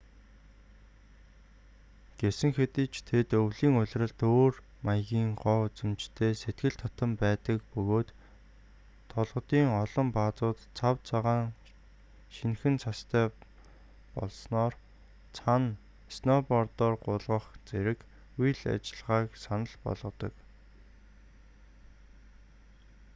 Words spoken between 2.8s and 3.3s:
ч тэд